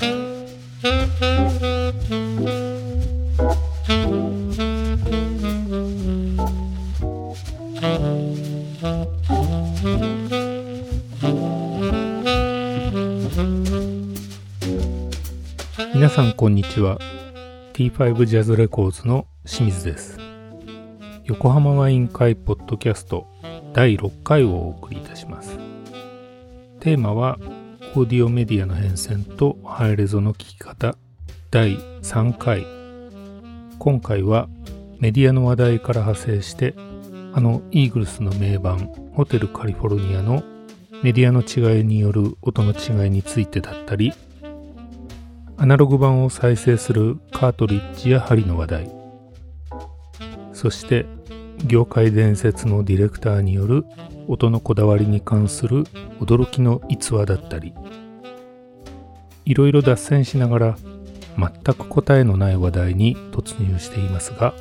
[0.00, 0.08] 皆
[16.08, 16.98] さんこんにちは。
[17.74, 20.18] T5 ジャズレコーズの清水です。
[21.24, 23.26] 横浜ワイン会ポッドキャスト
[23.72, 25.58] 第6回をお送りいたします。
[26.80, 27.38] テーマは
[27.94, 30.96] オーディオメディアの変遷とハイレゾの聞き方
[31.50, 32.66] 第3回。
[33.78, 34.48] 今回は
[34.98, 36.74] メディアの話題から派生して
[37.34, 40.42] あのイーグルスの名盤ホテルカリフォルニアの
[41.02, 44.14] メディアの違いによる音の違いについてだったり
[45.58, 48.90] アナログ版を再生するカートリッジや針の話題。
[50.54, 51.04] そして
[51.66, 53.84] 業界伝説のディレクターによる
[54.28, 55.84] 音のこだわりに関する
[56.20, 57.72] 驚きの逸話だったり
[59.44, 60.76] いろいろ脱線しながら
[61.36, 64.54] 全く答えのない話題に突入していますが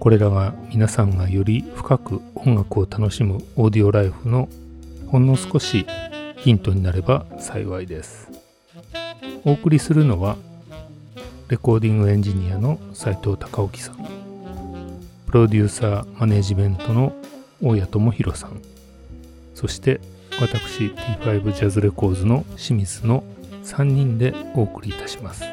[0.00, 4.48] これらが皆さんがより深く音楽を楽しむオーディオライフの
[5.06, 5.86] ほんの少し
[6.36, 8.28] ヒントになれば幸いです。
[9.46, 10.36] お送りするのは
[11.48, 13.96] レコーディングエンジニアの斉藤隆之さん。
[15.26, 17.14] プロデューサーマネジメントの
[17.62, 18.73] 大谷智弘さん。
[19.54, 20.00] そして
[20.40, 23.22] 私 T5 ジャズレコーズの清水の
[23.64, 25.44] 3人でお送りいたします。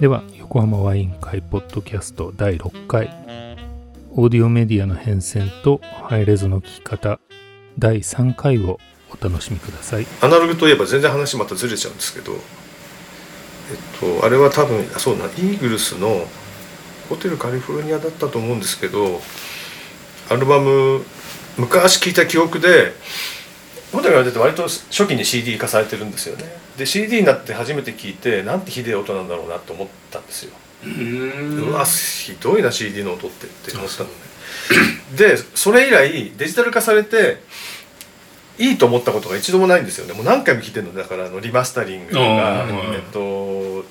[0.00, 3.08] では横浜ワイン会ポッドキャスト第6回
[4.12, 7.18] オーディオメディアの変遷とハイレゾの聞き方
[7.78, 8.78] 第3回を
[9.10, 10.06] お楽しみください。
[10.20, 12.38] アナログといえば全然話またずれちゃうんですけどえっ
[14.20, 16.26] とあれは多分そうなイーグルスの
[17.08, 19.20] ホテルカリフォルニアだったと思うんですけど
[20.28, 21.04] アルバム
[21.56, 22.92] 昔聴いた記憶で
[23.92, 26.44] ホテルが出て割と初期に CD 化されてるんですよね。
[26.76, 30.52] で CD になって初めて聴いてなんてひでえ音なんだろうなと思ったんですよ。
[30.84, 34.14] うわひどいな CD の音ってって思ったのね。
[35.16, 37.40] でそれ以来デジタル化されて
[38.58, 40.14] いいと思ったことが一度もないんですよね。
[40.14, 43.84] もう何回も聞いてるのだからあのリマスタリングが、えっと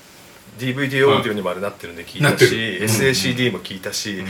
[0.58, 4.24] DVD オーディオにもあれなってるんで聞いたし、SACD も聞いたし、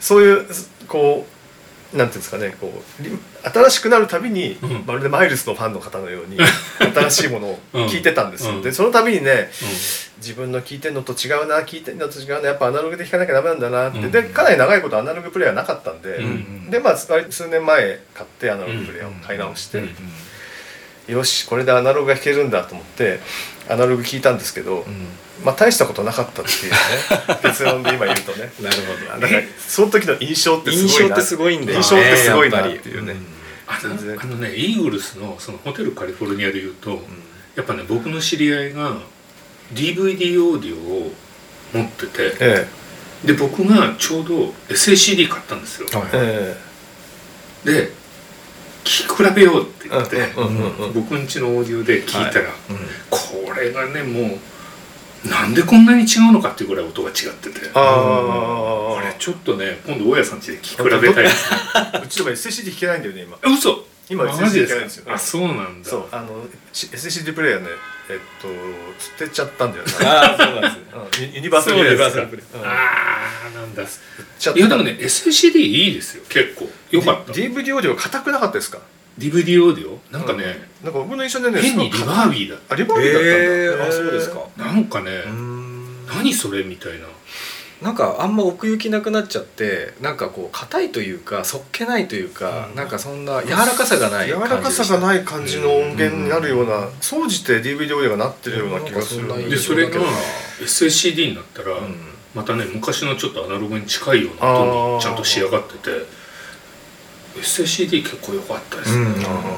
[0.00, 0.46] そういう
[0.88, 1.39] こう
[1.92, 6.38] なんていうんですかねこう新しくなるたびに、まるでマイルスのファンの方のように
[6.94, 9.50] 新しいものを聞いてたんですよ、でその度にね、
[10.18, 16.20] 自分の聞いてるのと違うな聞いてるのと違うなやっぱアナログで弾かなきゃダメなんだなって、でかなり長いことアナログプレイヤーなかったんで、
[16.70, 19.82] でまあ数年前買ってアナログプレイヤーを買い直して、
[21.10, 23.20] よしこれでアナログが弾けるんだと思って
[23.68, 24.84] アナログ聞いたんですけど、
[25.44, 26.78] まあ大したことなかったっていうね。
[27.42, 28.52] 結論で今言うとね。
[28.60, 29.20] なるほど。
[29.20, 33.16] だからその時の印象ってすごい印象ってすごいんだよ印象ってすごいなっていうね、
[33.66, 37.02] あのあのねイーグルスのそのホテルカリフォルニアでいうと、
[37.54, 38.96] やっぱね僕の知り合いが
[39.72, 41.12] DVD オーディオを
[41.72, 42.68] 持ってて、え
[43.24, 46.70] で僕がちょうど SACD 買ったんですよ、ええ
[47.64, 47.99] で聞
[48.90, 50.32] き比べようって言って、
[50.94, 52.76] 僕ん家のオーディオで聞いたら、うん。
[53.10, 54.34] これがねも
[55.24, 57.70] うなんでこんなに違うのかっていうぐらい音が違ってて。
[57.74, 61.58] あこれちょっとね今度大家さん家で聞き比べたいですね。
[61.74, 63.38] あ うちとか SACD 弾けないんだよね今。
[63.42, 65.12] あ嘘今マジ SACD で弾けないんですよ。
[65.14, 65.88] あそうなんだ。
[65.88, 67.68] そうあのし SACD プレイヤーね
[68.10, 68.48] えっと
[68.98, 69.92] 捨てちゃったんだよね。
[70.04, 72.64] ああそうなんですユユニバーサルプレイヤー。
[72.64, 72.68] あ
[73.46, 73.82] あなんだ。
[73.82, 73.86] い
[74.58, 76.68] やでもね SACD いいですよ結構。
[76.90, 78.80] よかった、DVD オーディオ硬くなかったですか
[79.18, 80.00] ？DVD オーディオ？
[80.10, 83.36] なんかね、なんか僕の印象でね変にリバービーだあリバービーだったんだ。
[83.36, 84.48] えー、あそうですか。
[84.56, 85.22] なんかね、
[86.12, 87.06] 何それみたいな
[87.82, 92.74] なんかあんま奥行きなくなっちゃってなんかこう硬いというかそっけないというか、うん。
[92.74, 100.04] なんかそんな柔らかさがない柔らかさがない感じの音源になるような総じて DVD オーディオがなってるような気がするでそれが印象だけど。
[100.04, 100.10] な
[100.60, 101.96] SACD になったら、うん。
[102.34, 105.90] またね昔のちょっとアナログに近いような音にちゃんと仕上がってて
[107.36, 108.98] SACD 結構良かったです。
[108.98, 109.04] ね、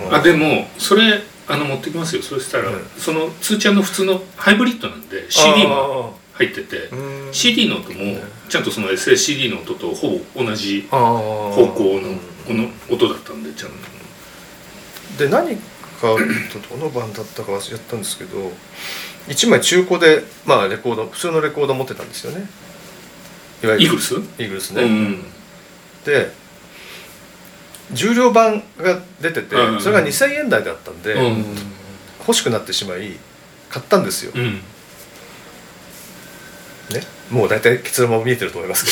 [0.08, 0.14] うん。
[0.14, 2.22] あでもそれあの持ってきますよ。
[2.22, 2.84] そしたら、うん。
[2.96, 7.32] その通知ャの普通のハイブリッドなんで CD も入っててうん。
[7.32, 8.16] CD の音も
[8.48, 10.98] ちゃんとその SACD の音とほぼ同じ方
[11.52, 13.76] 方向のこの音だったんでちゃんと。
[15.18, 15.62] で何か
[16.02, 18.50] どの番だったか忘れちゃったんですけど
[19.28, 22.48] 1枚中古でまあレコード普通のレコード持ってたんですよね。
[23.62, 23.84] いわゆる。
[23.84, 24.14] イーグルス？
[24.14, 25.24] イーグルスね、うん
[26.04, 26.32] で
[27.92, 31.44] 重量版が出ててうんそれが2000円台だったんで、うん。
[32.20, 33.18] 欲しくなってしまい
[33.68, 34.60] 買ったんですよ、うん
[36.90, 37.00] ね
[37.30, 38.90] もう大体結論も見えてると思いますけ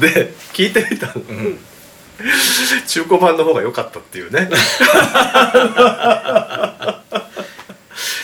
[0.00, 0.08] ど。
[0.08, 1.58] で聞いてみたの、うん。
[2.86, 4.48] 中古版の方が良かったっていうね。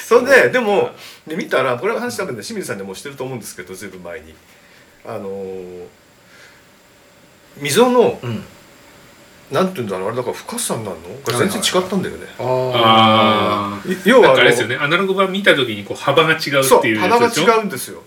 [0.06, 0.90] それででも
[1.26, 4.34] で見たらこれは話多分ね清水さんでもしてると思うんですけどずいぶん前に。
[5.04, 5.84] あのー
[7.58, 8.44] 溝のうん。
[9.50, 11.02] なんていうんだろうあれだから深さになるの？
[11.24, 14.74] これ全然違ったんだよね、ああい要はあれですよね。
[14.76, 16.40] アナログ版見た時にこう幅が違うっ
[16.82, 17.52] ていうや幅がつでしょ？
[17.52, 17.98] 違うんですよ。
[17.98, 18.04] うん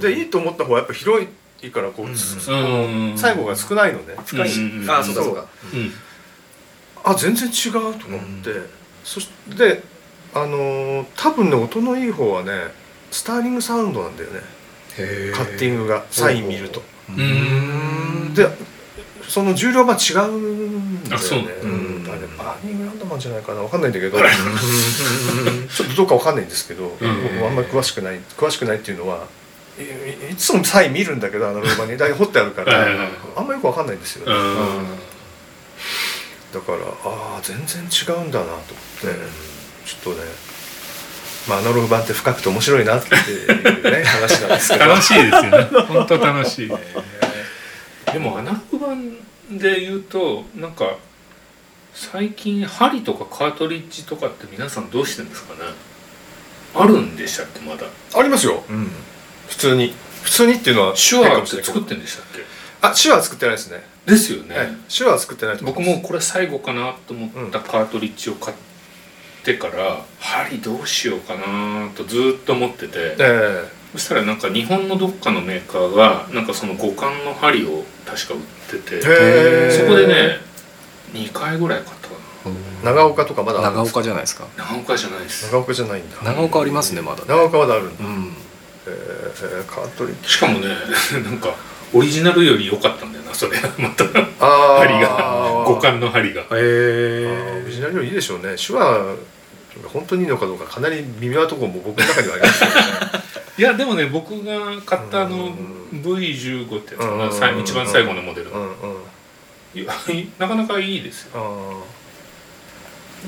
[0.00, 1.26] でいいと思った方はやっぱ広
[1.62, 3.14] いからこう、うんつうん。
[3.16, 4.48] 最後が少ないのね深い、
[4.88, 5.46] ああそうかそうか。
[5.74, 5.76] う。
[5.76, 5.92] ん。
[7.04, 8.50] あ全然違うと思って、
[9.04, 9.82] そして
[10.34, 12.52] あのー多分ね音のいい方はね
[13.10, 14.40] スターリングサウンドなんだよね。
[14.98, 16.82] へカッティングがサイン見ると。
[18.34, 18.48] で
[19.28, 21.16] その重量は違うんだよね。
[21.16, 21.38] あそう。
[21.40, 22.04] うん。
[22.04, 22.10] うん。
[22.10, 23.60] あれバーニングランドマンじゃないかな。
[23.62, 24.18] わかんないんだけど。
[25.74, 29.26] ちょっとどうかわかんないんですけど、僕もあんまり詳しくない詳しくないっていうのは
[30.30, 31.96] いつもサイン見るんだけどあのローマに。
[31.96, 32.86] だい掘ってあるから
[33.36, 34.86] あんまりよくわかんないんですよね、うん。
[36.52, 38.70] だからああ全然違うんだなと思って、
[39.86, 40.26] ちょっとね
[41.48, 44.84] まあアナログ版って深くて面白いなっていうね 話なんですけど。
[44.86, 45.68] 楽しいですよね。
[45.88, 46.72] 本当楽しい。
[48.12, 49.12] でもアナログ版
[49.50, 50.96] で言うとなんか
[51.94, 55.60] 最近針とかカートリッジとかって皆さんどうしてるんですかね？
[56.74, 57.86] あるんでしたっけまだ？
[58.14, 58.62] ありますよ。
[58.68, 58.84] うん。
[58.86, 58.92] 普
[59.58, 59.94] 通に。
[60.22, 61.72] 普通にっていうのは手話っ変かもしれない。
[61.72, 62.42] けどて作ってんでしたっけ？
[62.80, 63.82] あ手話は作ってないですね。
[64.06, 68.56] ですよね、はい手話は作ってない僕もこれ最後かなと思ったカートリッジを買っ
[69.44, 73.16] てから針どうしようかなとずっと思ってて。
[73.18, 79.70] えそしたらなんか日本のどっかのメーカーがなんかその五感の針を確か売ってて。
[79.70, 80.38] そこでね
[81.14, 82.14] 2回ぐらい買ったか
[82.84, 84.00] 長岡とかまだあるん長ですか？
[84.00, 85.50] 岡じゃないですかな長岡じゃないです。
[85.50, 86.16] 長岡じゃないんだ。
[86.22, 87.24] 長岡ありますねまだね。
[87.28, 88.34] 長岡まだあるんだ、うん
[88.88, 90.68] えー、カートリッジしかもね
[91.24, 91.54] なんか
[91.92, 94.04] オリジナルより良かったんだよなそれ また。
[94.04, 95.64] 針が。
[95.66, 96.42] 五感の針が。
[96.42, 98.56] あーオリジナルよりいいでしょうね。
[98.56, 99.14] 手話が
[99.84, 102.82] 本当にいいのかどうかかなり微妙なところも僕の中にはありますけどね。
[103.58, 105.78] いやでもね僕が買ったあのうん。
[105.90, 108.50] V15 ってやつか一番最後のモデル
[110.38, 111.82] なかなかいいですよ。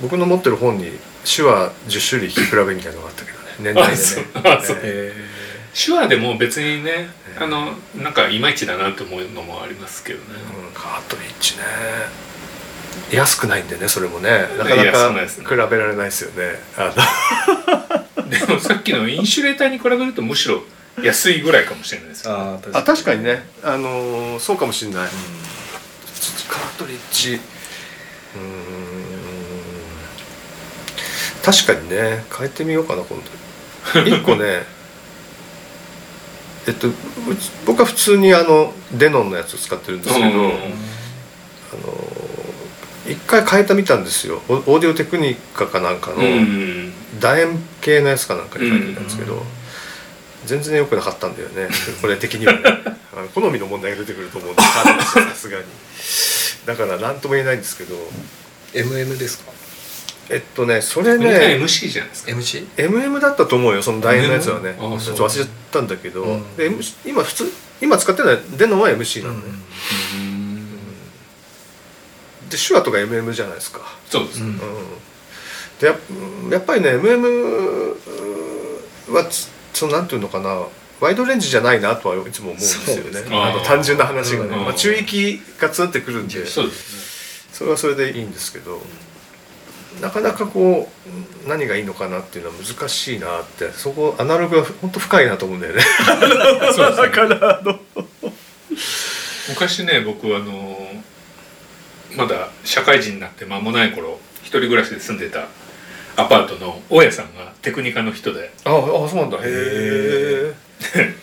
[0.02, 0.90] 僕の持ってる本に
[1.24, 3.44] 手話10種類聞き比べみたいなのがあったけどね。
[3.60, 3.94] 年代でね。
[3.94, 4.24] あそう。
[4.44, 4.78] あそう。
[4.82, 5.14] え
[5.74, 7.08] 手話でも別にね
[7.38, 10.24] あのなんかいまいちだなと思うのもありますけどね。
[10.52, 11.62] ーうんカートリッジね。
[13.12, 14.48] 安くないんでねそれもね。
[14.58, 15.46] なかな安かくないですね。
[15.46, 16.60] 比べられないですよね。
[16.76, 16.92] あ
[18.16, 18.26] の。
[18.30, 20.62] でもさっきのインシュレーターに比べるとむしろ
[21.02, 23.24] 安いぐらいかもしれないですよあ確かに。
[23.24, 23.44] ね。
[23.62, 25.08] あのーそうかもしれない、
[26.48, 27.34] カートリッジ。
[27.34, 28.50] うーん。
[31.42, 32.24] 確かにね。
[32.36, 33.20] 変えてみようかな今
[33.94, 34.00] 度。
[34.16, 34.64] 一個ね
[36.66, 36.88] えっと
[37.66, 40.50] 僕は普通にあのデノンのやつを使ってるんですけど、うん。
[40.50, 40.52] あの
[43.06, 44.42] 一回変えてみたんですよ。
[44.48, 46.92] オオーディオテクニカかなんかのうん。
[47.18, 49.40] 楕円系のやつかなんかに変えてみたんですけど、うん。
[50.46, 51.68] 全然良くなかったんだよね。
[52.00, 52.60] これ的にはね。
[53.16, 55.64] あの好みの問題が出てくると思うんでさすがに。
[56.66, 57.96] だから何とも言えないんですけど
[58.74, 59.50] MM ですか？
[60.30, 62.68] えっとねそれね MC じゃないですか？MC?
[62.76, 64.76] MM だったと思うよその楕円のやつはね。
[64.78, 66.36] MM あそうちょっと忘れちゃったんだけど、う。
[66.36, 69.42] んで MC 今普通今使ってるのはデノンは MC なのね、
[72.48, 73.80] で手話とか MM じゃないですか。
[74.08, 74.58] そうです、うんうん。
[75.80, 75.98] でや
[76.50, 77.96] やっぱりね MM
[79.12, 80.66] はつそのなんていうのかな。
[81.00, 83.22] ワイドレンジじゃないなとはいつも思うんですよね。
[83.30, 86.44] あの単純な話がね、うんまあ、中域がツンってくるんで。
[86.44, 87.10] そうです
[87.60, 88.80] それはそれでいいんですけど
[90.00, 90.88] なかなかこ
[91.44, 95.80] う何がいいのかなっていうのは難しいなってそこアナログは本当深いなと思うんだよね。
[95.80, 95.84] ね
[96.72, 97.80] そうだからあの
[99.48, 100.78] 昔ね僕あの
[102.16, 105.48] まだ社会人になって間もない頃一人暮らしで住んでた
[106.16, 109.38] アパートの大家さんがテクニカの人でああそうなんだ。
[109.38, 110.54] へえ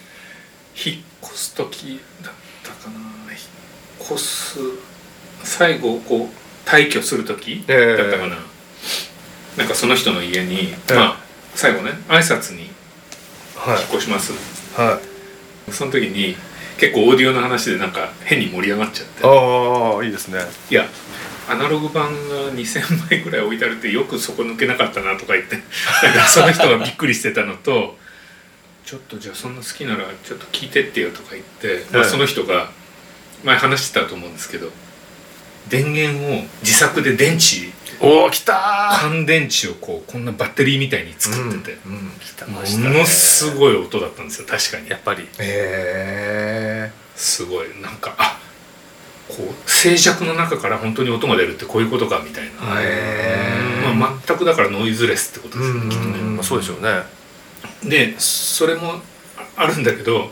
[0.75, 2.33] 引っ越す時だっ
[2.63, 2.99] たかな。
[3.31, 4.59] 引っ越す
[5.43, 8.35] 最後こう退去する時だええったかな、
[9.57, 11.17] なんかその人の家に、ええまあ
[11.55, 12.69] 最後ね挨拶に
[13.55, 13.81] はい。
[13.81, 14.31] 引っ越します。
[14.79, 14.99] は
[15.67, 15.71] い。
[15.71, 16.35] その時に
[16.77, 19.25] 結構オーディオの話でなんか変に盛り上がっちゃって。
[19.25, 20.39] ああいいですね。
[20.69, 20.85] いや
[21.49, 25.55] アナログ版が2,000枚ぐらい置いてあるってよくそこ抜けなかったなとか言って
[26.03, 27.97] なんかその人がびっくりしてたのと
[28.85, 32.69] 「ちょっとじゃあそんな好きならちょっと聞いてってよ」とか言って、まあ、はいその人が
[33.45, 34.71] 前話してたと思うんですけど
[35.69, 38.97] 電源を自作で電池おお来たー。
[39.01, 42.45] 乾電池をこうこんなバッテリーみたいに作ってて、うん来た。
[42.47, 44.89] もましたねのすごい音だったんですよ確かに。
[44.89, 45.27] やっぱり。
[45.39, 47.67] へすごい。
[47.81, 48.39] なんかあ
[49.27, 52.51] こう静寂の中から本当に音が出るってこういうことかみたいな。
[52.79, 56.17] えへまあ、全くだからノイズレスってことですよね、うんきっとね。
[56.19, 57.03] まあそうでしょうね。
[57.83, 59.01] でそれも
[59.37, 60.31] ああるんだけど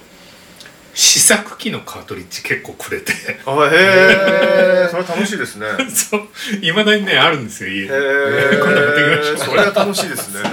[0.96, 3.12] 試作機のカートリッジ結構くれて。
[3.46, 5.68] あへえそれ楽しいですね。
[5.94, 6.22] そう。
[6.62, 7.82] いまだにねあるんですよ家。
[7.82, 10.50] にへえそれは楽しいですね。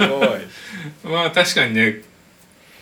[1.05, 2.01] まあ確かにね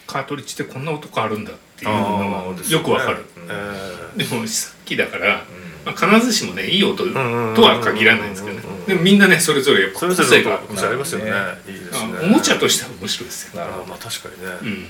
[0.07, 1.97] カートリッジってこんな音があるんだっていうの
[2.31, 2.73] があーですね。
[2.73, 3.23] よくわかる。
[3.47, 5.43] えでも試作機だから、
[5.85, 8.63] まあ、必ずしもねいい音とは限らないんですけどね。
[8.87, 11.29] でもみんなねそれぞれやっぱ個性がありますよね。
[11.29, 12.17] ないいですね。
[12.21, 14.51] あおもちゃとしては面白いですよ、なるほあまあ確かにね。
[14.63, 14.87] うん、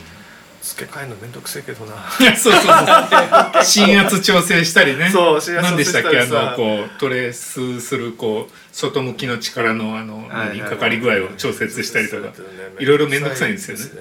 [0.61, 1.95] 付け替えるのめんどくせえけどな。
[2.37, 3.63] そうそうそう。
[3.65, 5.09] 進圧調整したりね。
[5.11, 6.19] そう進圧何でしたっけ？
[6.19, 6.51] あ調整したりさ。
[6.51, 12.27] のこうトレースするこう外向きの力のあのはいはい何かかり具合を調節したりとか。
[12.27, 12.33] ね。
[12.79, 13.83] いろいろめんどくさいんですよね。
[13.83, 13.91] ね。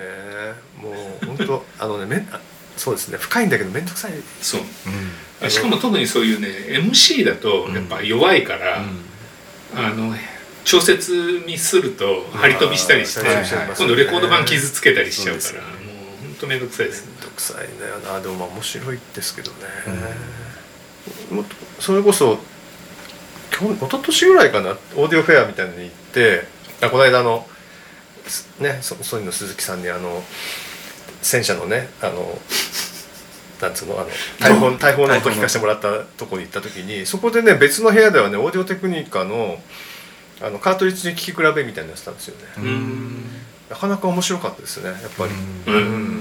[0.82, 2.40] もう本当 あのねめんあ
[2.76, 3.18] そうですね。
[3.18, 4.12] 深いんだけどめんどくさい。
[4.42, 4.60] そう。
[5.40, 8.84] あのしかも特にそういうね MC だとやっぱ弱いから、
[9.74, 10.14] あの
[10.64, 13.26] 調節ミスると張り飛びしたりして、
[13.78, 15.62] 今度レコード盤傷つけたりしちゃうから
[16.40, 17.70] そうですよねもう本当めんどくさいですめんどくさいね
[18.16, 19.56] あでもまあ面白いですけどね、
[21.30, 22.38] もっとそれこそ
[23.50, 26.44] 去年一昨年ぐらいかなオーディオフェアみたいなのに行って
[26.80, 27.46] あこの間あの
[28.26, 30.22] すねそソニーの鈴木さんにあの
[31.22, 32.38] 戦車のねあの
[33.60, 39.62] なんつうのあの大砲 大砲の音聞かせてもらったとこに行った時にそこでね別の部屋ではねオーディオテクニカの
[40.42, 43.24] あのカートリッジに聞き比べみたいなのやってたんですよね、うん。
[43.68, 45.32] なかなか面白かったですねやっぱり、
[45.66, 46.19] うん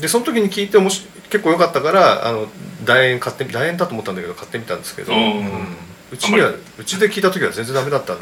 [0.00, 2.48] でその時に聞いておもし結構良かったからあの
[2.84, 5.76] 楕円買ってみ楕円だと思ったんだけど買ってみたんですけど、うんうん。
[6.12, 8.20] うちにはうちで聞いた時は全然ダメだったな。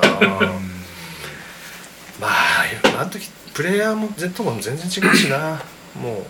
[2.21, 2.65] まあ
[3.01, 5.63] あの時プレイヤーも Z も全然違うしな。
[6.01, 6.25] も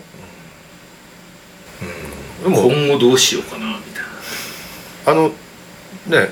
[2.41, 4.09] う、でも今後どうしようかなみたいな。
[5.07, 5.29] あの
[6.07, 6.29] ね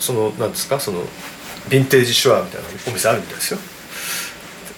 [0.00, 0.78] そのなんですか？
[0.78, 1.00] その
[1.68, 3.60] ヴィンテージシュアみたいなお店あるみたいですよ。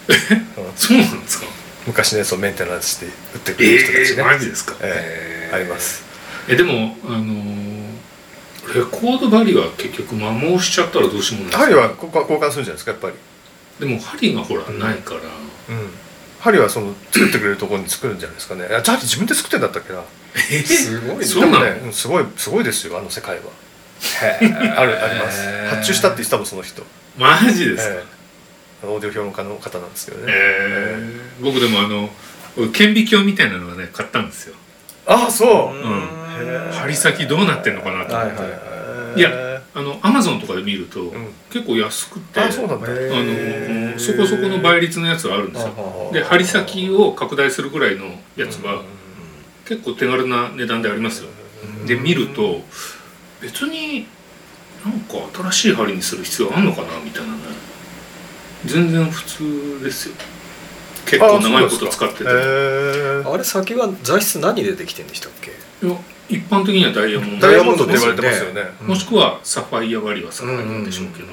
[0.09, 0.73] うん。
[0.77, 1.47] そうなんですか？
[1.87, 4.75] 昔のやつをメンテナンスして売ってくれる人たちえね、ーマジですか？
[4.81, 6.05] ええあります。
[6.49, 7.87] えでもあのー
[8.75, 13.15] レコード針は結局摩耗しちゃったらどうしようもない針はここは交換するんじゃないですかやっぱり。
[13.79, 15.23] でも針がほらないから、う
[15.79, 15.91] ん。
[16.41, 18.65] 針はその作ってくれるところに作るんじゃないですかね。
[18.65, 20.03] あ針自分で作ってんだったっけな。
[20.53, 21.25] えすごいね。
[21.25, 23.43] そうなねうんすごいすごいですよあの世界は。
[24.77, 25.47] あるあります。
[25.69, 26.83] 発注したって言ってたもんその人。
[27.17, 28.16] マジですか、ええ
[28.91, 31.45] オーディオ評論家の方なんですけどね、えー。
[31.45, 32.09] 僕でもあの
[32.73, 34.55] 顕微鏡みたいなのはね買ったんですよ。
[35.07, 36.73] ああそう、うん。
[36.73, 38.57] 針先どうなってんのかなと思って、はいは
[39.17, 39.23] いい。
[39.23, 41.13] やあのアマゾンとかで見ると、ん。
[41.51, 46.09] 結構安くてあそうなんだ、へあえのそこそこの倍率のやつはあるんですよ。
[46.11, 48.83] あで針先を拡大するぐらいのやつは
[49.67, 51.31] 結構手軽な値段でありますよ。
[51.87, 52.63] で見ると
[53.41, 54.07] 別に
[54.85, 55.15] なんか
[55.51, 57.39] 新しい針にする必要あんのかなみたいなね
[58.65, 60.15] 全然普通ですよ。
[61.05, 62.29] 結構長いこと使ってて。
[62.29, 65.51] あれ先は材質何でできてんでしたっけ？
[65.87, 65.95] や
[66.29, 67.47] 一般的にはダイヤモンド。
[67.47, 68.63] ダイヤモンドって言われてますよね。
[68.81, 68.89] うん。
[68.89, 71.29] もしくはサファイア割りはサファイアでしょうけど、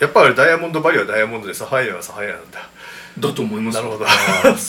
[0.00, 2.68] やっぱりダイヤモンドバリューはダイヤモンドでサファイアはサファイアなんだ。
[3.18, 3.82] だと思いますよ。
[3.84, 4.10] なるほど。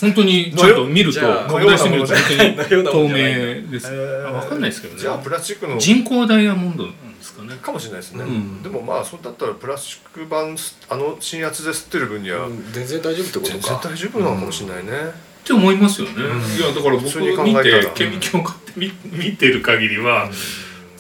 [0.02, 2.24] 本当にちょっと見ると拡大してみると本
[2.70, 3.88] 当に透明です。
[3.88, 5.00] あ分かんないですけどね。
[5.02, 6.86] じゃあプラスチックの人工ダイヤモンド
[7.18, 7.56] ですかね。
[7.62, 8.64] かもしれないですね、うん。
[8.64, 12.72] でもまあそうだったらプラスチック板あの鎮圧で吸ってる分にはうん。
[12.72, 20.30] 全然大丈夫ってこと全か然大丈夫なのかもしれないね、って思いますよね、いやだから僕見て顕微鏡買ってみ見てる限りは、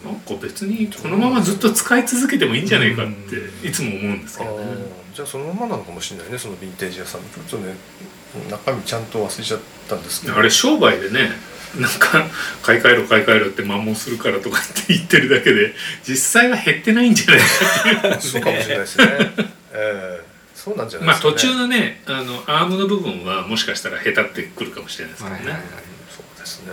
[0.05, 4.65] なんか別にこのままずっと使い続けてもいいんじゃないかっていつも思うんですけどね、
[5.13, 7.75] じゃあそのままなのかもしれないねそのヴィンテージ屋さんちょっとね
[8.49, 10.37] 中身ちゃんと忘れちゃったんですけど。
[10.37, 11.31] あれ商売でね
[11.75, 12.25] なんか
[12.63, 15.73] 買い替えろ買い替えろって摩耗するからとかって言ってるだけで
[16.07, 17.45] 実際は減ってないんじゃないか
[17.97, 18.21] っていう。
[18.21, 19.05] そうかもしれないですね。
[19.73, 20.25] ええ。
[20.55, 25.63] そうなんじゃないまあですか、ね、途中のねあのアームの部分はもしかしたら下手ってくるかもしれないですけどね、はいはいはい。
[26.09, 26.71] そうですね。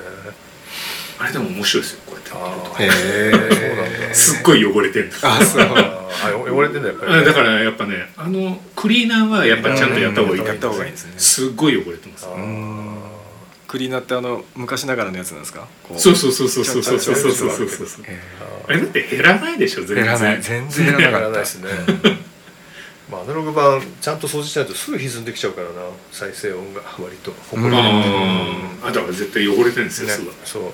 [1.18, 2.74] あれでも面白いですよこうやって見ると。
[2.74, 2.84] あー。
[2.84, 3.90] へそうなんだ。
[4.10, 5.83] えすっごい汚れてるあそう
[6.32, 11.12] 汚れてんだやっぱり、ね、あだからやっぱねあのクリーナーはやっぱちゃんとやった方がいいやった方がいいですね。
[11.18, 12.26] すっごい汚れてます
[13.66, 15.66] クリーナーってあの昔ながらのやつなんですか？
[15.82, 18.20] こそうそうそうそうそうそうそうそうそうそうへ
[18.68, 21.70] あれだって減らないでしょ全然ー減らない全然減らやなかったらないですね
[23.10, 25.72] まあアナログ版ちゃんと掃除しないとすぐ歪んできちゃうからな
[26.12, 30.72] 再生音が割とほこりうんあーあだから絶対汚れてるんですよすねぐそ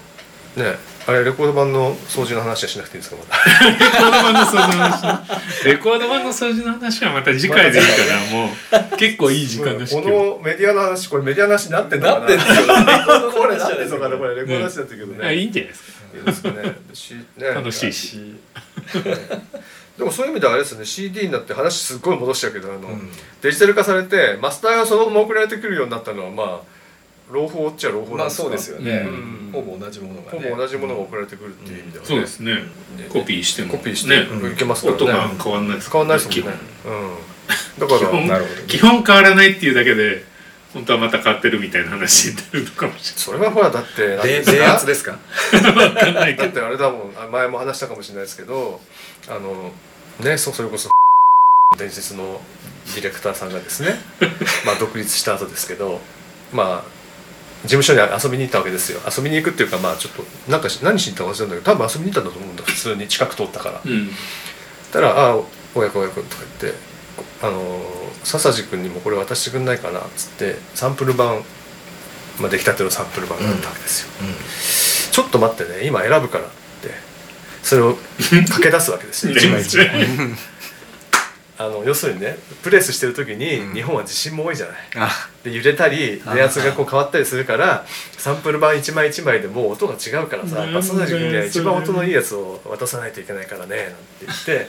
[0.57, 0.76] うね
[1.11, 8.52] あれレコード版の掃除の話はしなくていいんですかまたレコード版の掃除の話レコード版の掃除の話はまた次回でいいから も
[8.95, 12.38] う結構いい時間だしこのメディアの話これメディアの話になってんのかななってん
[13.33, 15.26] これな話ってんのかなこれレコードの話だったけどね。
[15.26, 15.90] あいいんじゃないですか。
[16.17, 17.49] いいですかねしね。
[17.49, 18.17] 楽しいし。
[18.17, 18.37] ね
[19.99, 20.85] でもそういう意味ではあれですね。
[20.87, 23.11] CD になって話すっごい戻しちゃうけどあの、うん。
[23.43, 26.79] デジタル化されてマスターがそのまま送られてくるようになったのはまあ
[27.32, 28.42] 朗報っちゃ朗報まあなんですか？
[28.44, 29.50] そうですよね、うん。
[29.52, 30.38] ほぼ同じものがね。
[30.49, 32.54] ほぼ同じものが送られてくるっていう意味ではね、そうですね。
[33.12, 33.72] コピーしても。
[33.76, 34.08] コピーして。
[34.10, 34.52] ね。
[34.52, 35.02] いけますからね。
[35.04, 36.42] 音が変わんないです変わんないですもんね。
[36.42, 37.18] 基本うん、
[37.78, 38.00] だから。
[38.00, 38.62] 基本なるほど。
[38.66, 40.25] 基本変わらないっていうだけで
[40.72, 45.18] 本当はまた変わってるみたいな話になるのかもしそれはほらだってなんでですか電圧ですか？
[45.52, 48.80] だってあれだもんあ前も話したかもしれないですけど
[49.28, 49.72] あの
[50.20, 50.88] ねそそれこそ
[51.76, 52.40] 伝説の
[52.94, 53.94] ディレクターさんがですね
[54.64, 56.00] まあ独立した後ですけど
[56.52, 57.00] まあ
[57.62, 59.00] 事務所に遊びに行ったわけですよ。
[59.07, 62.62] 遊びに行くっていうかまあちょっとなんかし何しに行ったか忘れたんだけど多分遊びに行ったんだと思うんだ。
[62.64, 63.81] 普通に近く通ったから。
[63.85, 64.11] うん。
[64.93, 65.38] たら「ああ
[65.75, 66.79] 親子親子」とか言って
[67.43, 67.83] 「あの
[68.25, 71.43] 笹地君にもこれ渡してくんないかな」っつってサンプル版、
[72.38, 74.09] まあ、出来たてのサンプル版があったわけですよ、
[75.12, 76.49] ちょっと待ってね今選ぶからっ
[76.83, 76.95] て
[77.62, 79.33] それを駆け出すわけですよ。
[79.37, 79.87] 一枚一枚
[81.61, 83.75] あの要するにねプレスしてる時にうん。
[83.75, 85.11] 日本は地震も多いじゃない、あ。
[85.45, 87.85] で揺れたり電圧がこう変わったりするから
[88.17, 94.69] サンプル版一枚一枚でもう音が違うからさバスナジ君には一番音のいいやつを渡さないといけないからねなんて言って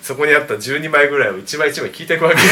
[0.00, 2.42] そこにあった12枚ぐらいを一枚一枚聞いていくわけよ。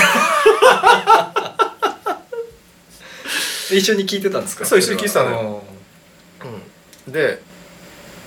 [3.79, 4.67] 一緒に聞いてたんですか？
[4.67, 5.37] そう一緒に聞いてたのよ。
[5.37, 5.63] よ
[7.07, 7.13] うん。
[7.13, 7.41] で、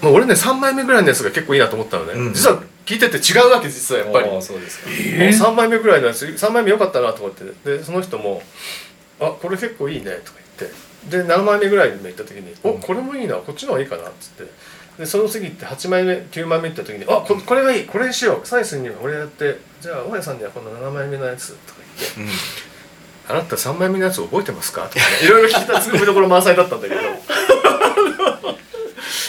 [0.02, 2.34] まあ、俺ね3枚目ぐらいのやつが結構いいなと思ったのね、うん。
[2.34, 4.30] 実は聞いてて違うわけ実はやっぱり。
[4.30, 4.90] ああそうですか。
[4.90, 7.44] えー？3枚目ぐらいのやつ3枚目良かったなと思って。
[7.78, 8.42] でその人も
[9.20, 10.76] 「あこれ結構いいね」とか言って。
[11.10, 14.52] で7枚目ぐらいに行った時に「おこれもいいなこっちの方がいいかな」っつって。
[15.00, 22.22] でその次行って8枚目9枚目行った時に「あここれがいいこれにしようサイスには俺やってじゃあ大家さんにはこの7枚目のやつ」とか言って。
[22.22, 22.30] うん
[23.30, 27.02] 「あなた3枚目のやつ覚えてますか?」とかね いろいろ聞いたツッコミどころ満載だったんだけど。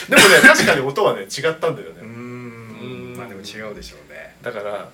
[0.09, 2.01] でもね 確かに音はね違ったんだよね、
[3.43, 4.37] 違うでしょうね。
[4.43, 4.89] だから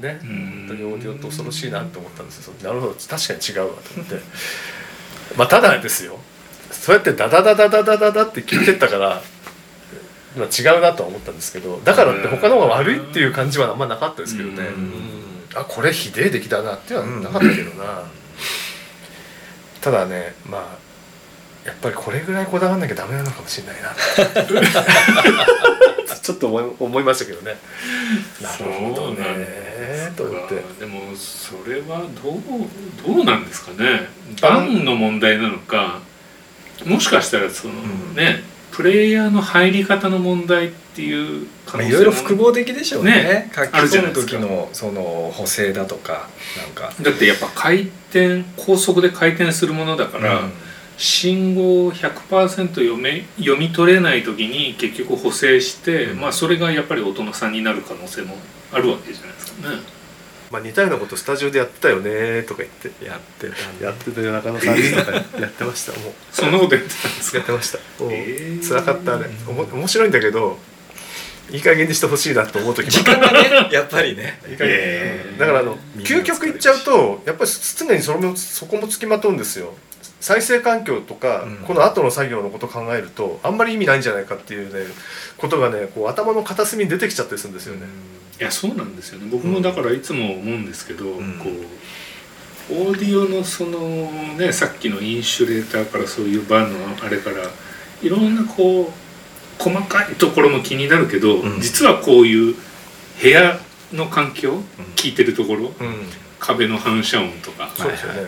[0.00, 0.66] ねうん。
[0.66, 2.54] 本当にオーディオって恐ろしいなって思ったんですよ。
[2.62, 4.20] なるほど確かに違うわと思って。
[5.36, 6.18] まあただですよ。
[6.70, 9.22] そうやってダダダダダダダダって聞いてったから、
[10.36, 14.68] まあ、違うなとは思ったんですけどだからって他の方が悪いっていう感じはあんまなかったですけどね、
[15.54, 18.04] あこれひでえ出来だなっていうのはなかったけどな、
[19.80, 20.89] ただねまあ
[21.64, 23.94] やっぱりこれぐらいこだわんなきゃダメなのかもしれないな。
[26.22, 27.56] ちょっと思い思いましたけどね。
[28.40, 30.12] なるほどね。
[30.16, 32.42] と思ってかでもそれはどう
[33.06, 34.08] どうなんですかね。
[34.40, 36.00] バンの問題なのか
[36.86, 38.14] もしかしたらその、ん。
[38.14, 43.10] ねプレイヤーの入り方の問題っていう可能性もまあいろいろ複合的でしょうね。
[43.12, 46.92] ね書き込む時のその補正だとかなんか。
[47.02, 50.52] だってやっぱ回転高速で回転するものだから、うん
[51.02, 56.20] 信号を100%読め読み取れない時に結局補正して、うん。
[56.20, 58.36] まあそれがやっぱり音の差になる可能性も
[58.70, 59.76] あるわけじゃないですかね。
[60.50, 63.04] まあ似たようなことスタジオでやってたよねとか言って。
[63.06, 66.12] やってたやってたよ中野さんとかやってましたもう。
[66.30, 67.38] そんなことやってたんですか？
[67.38, 67.78] やってました。
[67.98, 68.58] もうえ。
[68.60, 69.24] ー辛かったね。
[69.48, 70.58] おも面白いんだけど
[71.50, 74.38] いい加減にしてほしいなと思う時時も間がねやっぱりね。
[74.50, 74.74] いい加減。
[74.78, 75.32] え。
[75.36, 79.72] ーだからあの究極いっちゃうとやっぱり常にそれもそこもつきまとうんですよ
[80.20, 81.56] 再生環境とか、うん。
[81.66, 84.92] この後の作業のことを考えるとあんまり意味ないんじゃないかっていうね
[85.38, 87.86] ことがねこう頭の片隅に出てきちゃったりするんですよね、
[88.38, 89.28] いやそうなんですよね。
[89.30, 91.38] 僕もだからいつも思うんですけど、ん。
[91.38, 91.48] こ
[92.70, 93.78] うオーディオのその
[94.36, 97.36] ねさっきのインシュレーターからそういうバンのあれから
[98.02, 101.60] いろんなこう細かいところも気になるけど、うん。
[101.60, 102.54] 実はこういう
[103.20, 103.58] 部屋
[103.92, 104.60] の環境、
[104.96, 105.72] 聞いてるところうん。
[106.38, 107.70] 壁の反射音とか、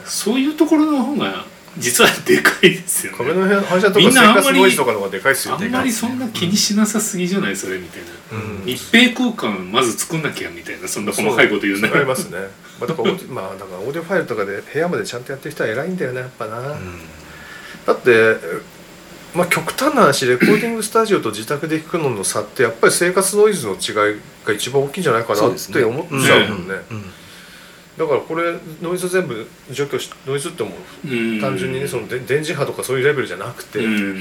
[0.05, 1.47] そういうところの方が
[1.79, 3.19] 実はでかいですよね。
[3.19, 5.67] 壁の反射とみか生んなあんまり活ノイズとかの方がでかいですよね。
[5.67, 8.09] あんまりそんな気にしなさすぎじゃないそれみたいな。
[8.47, 12.39] うん密閉空間まず作んなきゃみたいなそんな細かいこと言うなりますね、
[12.81, 16.63] まあ、だからオーディまあだからオーディオファイルとかで部屋までちゃんとやってる人は偉いんだよねやっぱな、
[17.87, 18.37] だって
[19.35, 26.75] まあ極端な話レコーディングスタジオと自宅で弾くのの差ってやっぱり生活ノイズの違いが一番大きいんじゃないかなっそうですねて思っちゃうもんね。
[26.91, 27.05] うん
[28.03, 30.71] だからこれノイズ全部除去しノイズっても
[31.05, 31.09] う。
[31.09, 31.41] ん。
[31.41, 34.21] 単純にねそので電磁波とかそういうレベルじゃなくて、うん。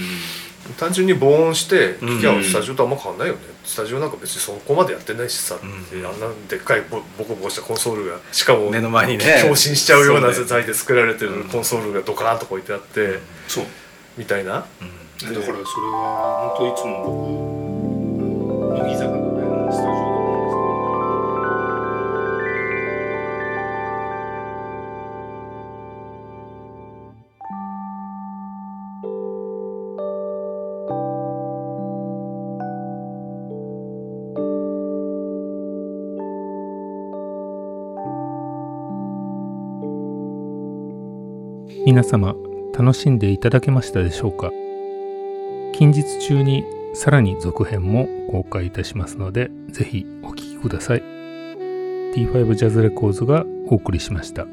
[0.78, 5.58] 単純に防音して聞き合ううんスタジオとあんま変わんないよね、スタジオなんか別にそこまでやってないしさ、ん。
[5.60, 9.40] あんなでっかいボボコボコしたコンソールがしかも目の前にね。
[9.42, 11.50] 共振しちゃうような材で作られてるうん。
[11.50, 13.66] コンソールがドカーンと置いてあって、そう。
[14.18, 14.52] みたいな。
[14.54, 14.68] だか
[15.26, 17.04] らそれは本当いつも
[18.68, 19.31] 僕乃木坂の
[41.92, 42.38] 皆様
[42.74, 44.50] 楽しんでいただけましたでしょうか？
[45.74, 54.48] 近日中にさらに続編も公開いたしますのでぜひお聴きください T5 ジャズレコーズがお送りしました。